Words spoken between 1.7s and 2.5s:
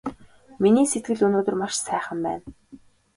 сайхан байна!